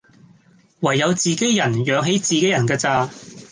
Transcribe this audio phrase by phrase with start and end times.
[0.79, 3.07] 唯有自己人養起自己人架咋